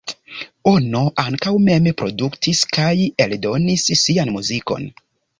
[0.69, 2.93] Ono ankaŭ mem produktis kaj
[3.25, 4.89] eldonis sian muzikon.